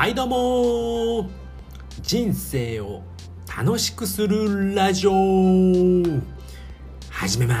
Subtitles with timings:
[0.00, 1.30] はいどうも。
[2.00, 3.02] 人生を
[3.54, 5.12] 楽しくするラジオ。
[7.10, 7.54] 始めま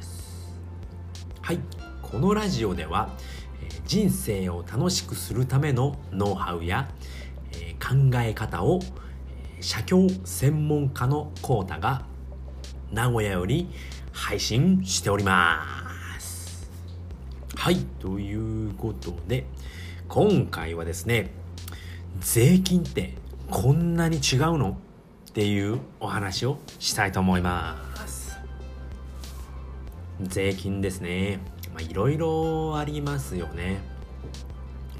[0.00, 0.54] す。
[1.42, 1.58] はい
[2.00, 3.10] このラジオでは
[3.88, 6.88] 人生を楽しくするためのノウハウや
[7.80, 8.78] 考え方を
[9.60, 12.06] 写経専門家のコータが
[12.92, 13.68] 名古屋より
[14.12, 16.70] 配信しております。
[17.56, 19.44] はいということで
[20.06, 21.32] 今回はですね
[22.20, 23.14] 税金って
[23.50, 24.78] こんなに違うの？
[25.30, 28.36] っていうお話をしたいと思います。
[30.22, 31.38] 税金ですね。
[31.78, 33.80] いろいろありますよね。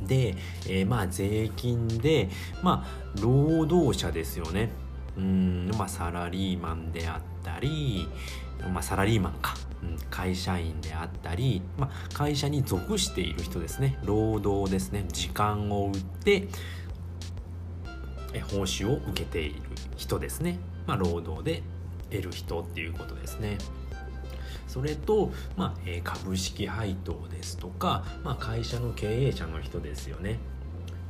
[0.06, 0.36] で、
[0.68, 2.28] えー、まあ税金で
[2.62, 4.70] まあ労働者ですよね。
[5.16, 8.08] うんまあサラリーマンであったり
[8.72, 9.54] まあサラリーマンか、
[10.08, 13.98] 会社員であったり、まあ、会社に属している人ですね。
[14.04, 15.04] 労働ですね。
[15.08, 16.48] 時間を売って
[18.50, 19.60] 報酬を受けている
[19.96, 21.62] 人ですね、まあ、労働で
[22.10, 23.58] 得る人っていうことですね。
[24.66, 30.38] それと、まあえ株式配当ですとか、まあ、会社の経営者の人ですよね。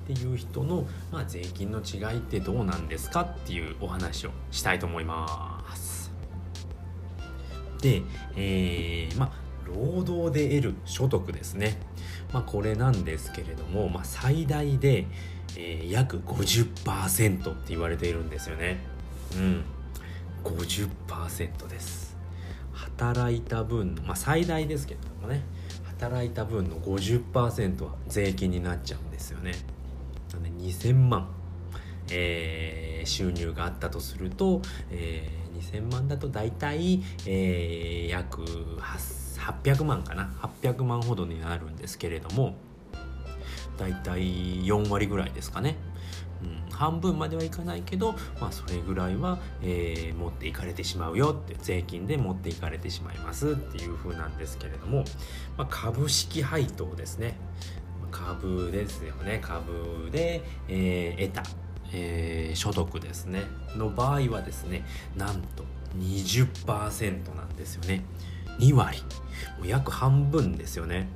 [0.04, 6.10] っていう人の、まあ、税金の違いってどうなんですかっていうお話をしたいと思います。
[7.82, 8.02] で、
[8.36, 11.78] えー、まあ労働で得る所得ですね。
[12.32, 15.06] まあ、これなんですけれども、まあ、最大で、
[15.56, 18.78] えー、約50%って言われているんですよね。
[19.36, 19.64] うん。
[20.44, 22.16] 50%です。
[22.72, 25.42] 働いた分のまあ最大ですけれどもね。
[25.98, 29.52] 働いた分の50%は税金になっちゃうんですよね。
[30.32, 31.28] なんで2000万、
[32.10, 38.44] えー、収入があったとすると、えー、2000万だと大体、えー、約
[39.36, 40.30] 800万かな。
[40.62, 42.54] 800万ほどになるんですけれども
[43.78, 45.76] だいたい4割ぐらいですかね、
[46.42, 55.04] うん、半分まではいかないけど、まあ、それぐらいは、えー、持っていかれてしまうよって税金で持っていかれてしまいますっていう風なんですけれども、
[55.56, 57.38] まあ、株式配当ですね。
[58.10, 59.38] 株ですよね。
[59.42, 61.50] 株で、えー、得た、
[61.92, 63.42] えー、所得ですね。
[63.76, 64.84] の場合はですね
[65.16, 65.64] なんと
[65.98, 68.04] 20%なんですよね。
[68.58, 68.98] 2割。
[69.58, 71.08] もう約半分ですよね。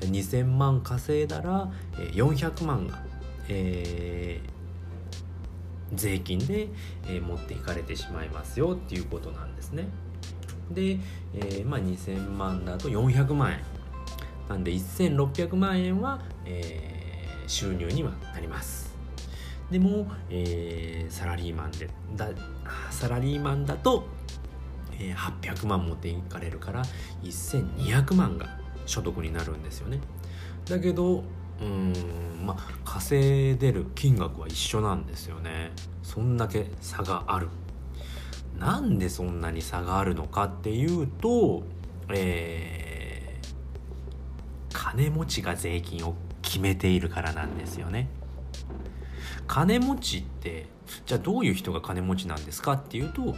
[0.00, 1.70] 2000万稼いだら
[2.12, 3.02] 400万が、
[3.48, 6.68] えー、税金で、
[7.20, 9.88] 持っていかれてしまいますよっていうことなんですね。
[10.70, 10.98] で、
[11.34, 13.60] えー、まあ、2000万だと400万円。
[14.48, 18.94] なんで1600万円は、えー、収入にはなります。
[19.70, 22.28] でも、え、サラリーマンでだ
[22.90, 24.06] サラリーマンだと、
[24.98, 26.82] え、800万持っていかれるから
[27.22, 30.00] 1200万が所得になるんですよね。
[30.66, 31.24] だけど
[31.60, 31.92] うん
[32.44, 35.72] まあ稼いでる金額は一緒なんですよね。
[36.02, 37.48] そんだけ差がある。
[38.58, 41.64] なんでそんなに差があるのかっていうと
[42.12, 48.08] えー、金持ちが税金を決めているからなんですよね。
[49.46, 50.66] 金持ちって
[51.06, 53.34] じゃあどういう人が金持ちなんですかっていうと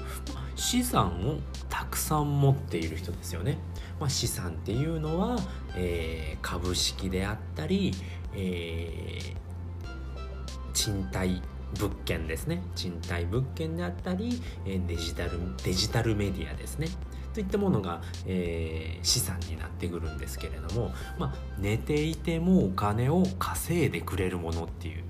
[0.55, 3.59] 資産をたくさん持っている人ですよね。
[4.01, 5.39] まあ、資産っていうのは、
[5.75, 7.93] えー、株式であったり、
[8.35, 11.41] えー、賃貸
[11.79, 15.33] 物件ですね賃貸物件であったりえデジタル
[15.65, 16.89] デジタルメディアですね
[17.35, 25.05] といったものが、えー、資産になってくるんですけれども、まあ、寝ていてもお金を稼いでくれるものっていう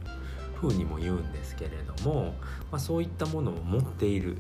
[0.61, 2.35] ふうにも言うんですけれども、
[2.71, 4.37] まあ、そういったものを持っている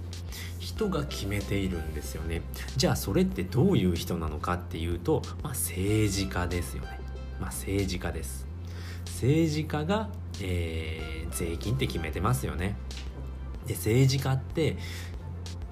[0.59, 2.43] 人が決めているんですよね。
[2.77, 7.01] じゃあそれってどういう人なのかっていうと、まあ、政治家ですよね、
[7.41, 8.47] まあ、政治家です。
[9.05, 10.09] 政治家が、
[10.43, 12.77] えー、税金って決めてますよね。
[13.67, 14.77] で政治家って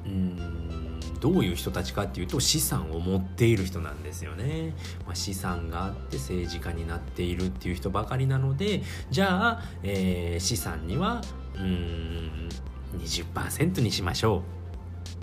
[0.05, 0.84] うん
[1.25, 4.75] どういう人たちかっていうと資産を持っている人なんですよね、
[5.07, 11.23] まあ、資産があって政治家になっているっていう人ばかりなのでじゃあ、えー、資産には
[11.57, 12.51] うん
[12.99, 14.43] 20%にしましょ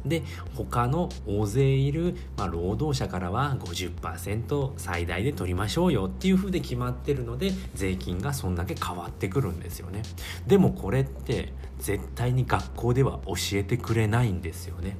[0.05, 0.09] う。
[0.09, 0.23] で
[0.55, 10.01] 他の大勢いる、まあ、労働者からは50%最大で取りましょうよっていう風で決まってるので税金がそんだけ変わってくるんですよね。
[10.47, 14.97] でもこれって絶対に学校では教えてくれないんですよね。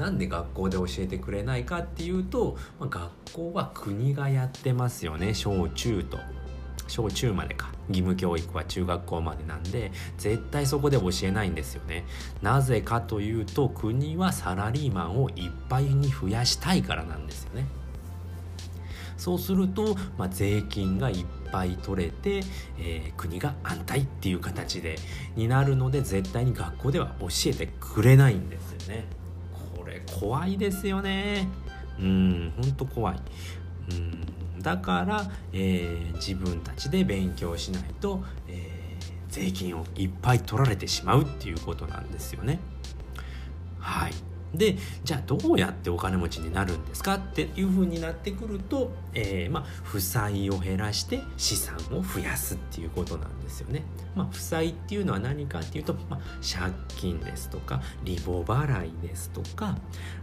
[0.00, 5.34] なんで学校で教えてくれないかっていうと、まあ、学校は国がやってますよね。
[5.34, 6.18] 小中と。
[6.88, 7.70] 小中までか。
[7.88, 12.06] 義務教育は中学校までなんで絶対そこで教えないんですよね。
[12.40, 17.66] なぜかというと国はサラリーマンをいっぱいに増やしたいからなんですよね。
[19.18, 22.40] そうすると、まあ、税金がいっぱい取れて、
[22.78, 24.96] えー、国が安泰っていう形で
[25.36, 29.19] になるので絶対に学校では教えてくれないんですよね。
[30.18, 31.48] 怖いですよね。
[31.98, 33.16] うんほんと怖い。
[33.90, 34.30] うん
[34.62, 42.58] だから、えー、自分たちで勉強しないと、えー、税金をいっぱい取られてしまうっていうことなんですよね。
[43.78, 44.12] はい。
[44.54, 53.84] でじゃあどうやってお金持ちになるんですかっていうふうになってくると、えー、まあ、負債を減らして資産を増やすっていうことなんですよね。
[54.14, 59.76] まあ、負債っていうのは何かっていうと、まあ、借金ですとかリボ払いですとか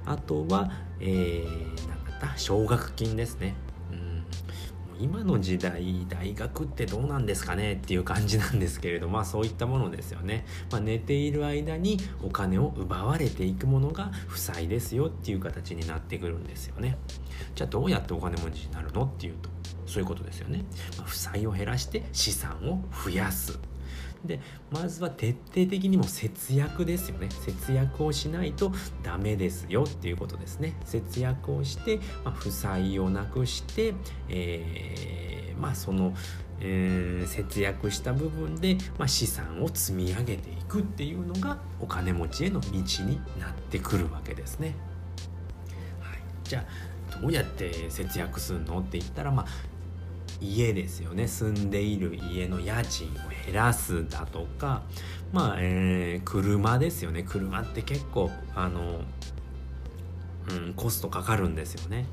[0.06, 3.56] あとは、えー、なんだ奨学金ですね。
[5.00, 16.98] 今の時代大学ってどうなんですかねっていう感じなんですけれどまあそういったものですよね、 まあ、寝ている間にお金を奪われていくものが負債ですよっていう形になってくるんですよね。
[17.56, 19.50] じゃあどうやってお金持ちになるのっていうと
[19.86, 20.66] そういうことですよね、
[20.98, 23.60] まあ、負債を減らして資産を増やす。
[24.26, 24.40] で
[24.72, 27.30] まずは徹底的にも節約ですよね。
[27.30, 28.72] 節約をしないと
[29.04, 30.76] ダメですよっていうことですね。
[30.86, 33.94] 節約をして、まあ、負債をなくして、
[34.30, 36.14] えー、まあその
[36.60, 44.74] えー、節約した部分で、まあ、資産を積み上げていくっていうのがお金持ちへの道になってくるわけですね。
[46.02, 46.66] はい、じゃ
[47.12, 48.80] あどうやって節約するの？
[48.80, 49.46] って言ったら、まあ、
[50.42, 51.28] 家ですよね。
[51.28, 53.12] 住んでいる家の家賃を
[53.46, 54.84] 減らすだとか
[55.34, 57.24] まあ、えー、車ですよね。
[57.24, 59.02] 車って結構あの
[60.50, 62.06] うん、コストかかるんですよね。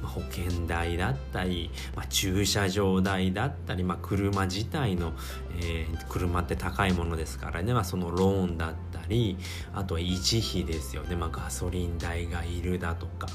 [0.00, 5.12] まあ、保険代だったり、まあ、駐車場代だったり、まあ、車自体の、
[5.60, 9.36] えー、車って高いものですからね、まあ、そのローンだったり
[9.74, 13.26] あとは維持費ですよね、まあ、ガソリン代がいるだとか、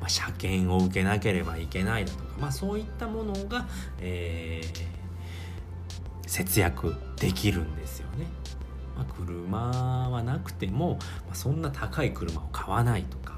[0.00, 3.68] まあ、車検を受けなければいけないだとか、まあ、そういったものが、
[4.00, 8.26] えー、節約できるんですよね。
[8.96, 13.35] まあ、車はなくても、まあ、そんな高い車を買わないとか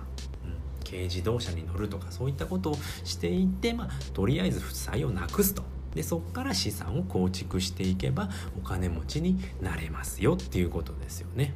[0.89, 5.63] 軽自動車に乗るとかそういったことをしていって、まあ、とりあえず負債をなくすと。
[5.95, 11.55] でそこから資産を構築していけばお金持ちになれますよっていうことですよね。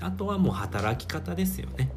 [0.00, 1.90] あとはもう働き方ですよね。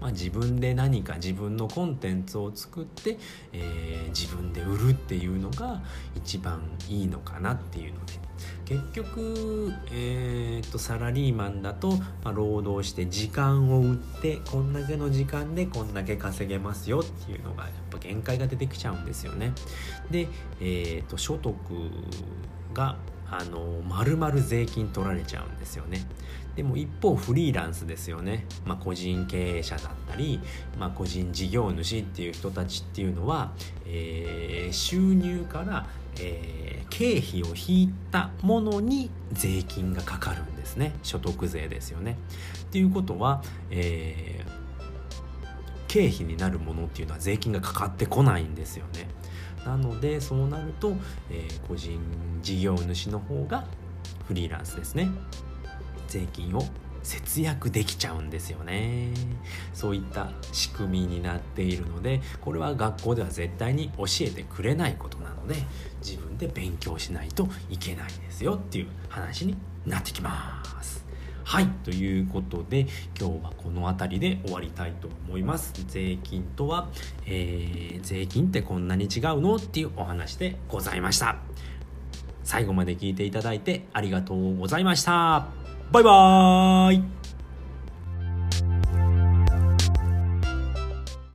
[0.00, 3.18] まあ、自分で何か自分のコンテンツを作って、
[3.52, 5.82] えー、自分で売るっていうのが
[6.16, 8.14] 一番いいのかなっていうので
[8.64, 11.90] 結局、えーと、サラリーマンだと、
[12.22, 19.52] まあ、労働して時間を売ってこんだけの時間でこんだけ稼げますよっていうのがやっぱ限界が出てきちゃうんですよね。
[20.10, 20.28] で、
[20.60, 21.54] えーと、所得
[22.72, 22.96] が
[23.30, 26.04] あの丸々税金取られちゃうんですよね。
[26.56, 30.40] でも一方フリーランスですよね、まあ、個人経営者だったり、
[30.78, 33.52] まあ、個人事業主っていう人たちっていうのは、
[33.86, 35.86] えー、収入から、
[36.18, 42.18] えー、経費を引いたものに税金がかかるんですね所得税ですよね。
[42.62, 44.59] っていうことは、えー、
[45.90, 49.08] 経費になるものっていうのは税金がかかってこないんですよね。
[49.66, 50.94] なのでそうなると、
[51.30, 52.00] えー、個人
[52.42, 53.66] 事業主の方が
[54.28, 55.08] フリーランスですね。
[56.06, 56.62] 税金を
[57.02, 59.08] 節約できちゃうんですよね。
[59.74, 65.56] そういった仕組みになっているのでこれは学校では絶対に教えてくれないことなので
[66.00, 70.99] 自分で勉強しないといけないですよっていう話になってきます。
[71.44, 72.86] はいということで
[73.18, 75.72] 今日はこの辺りで終わりたいと思います。
[75.88, 76.88] 税金とは、
[77.26, 81.36] えー、税金ってこんなに違うのっていうお話でございました。
[82.44, 85.48] 最後まで聞いていただいてありがとうございました。
[85.92, 87.19] バイバーイ。